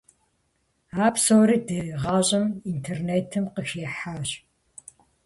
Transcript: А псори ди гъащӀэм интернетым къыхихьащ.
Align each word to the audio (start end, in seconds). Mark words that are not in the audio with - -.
А 1.05 1.09
псори 1.13 1.57
ди 1.67 1.79
гъащӀэм 2.01 2.45
интернетым 2.73 3.45
къыхихьащ. 3.53 4.29